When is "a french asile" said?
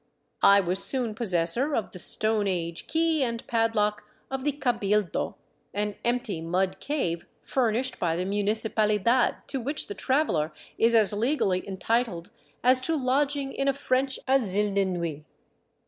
13.67-14.73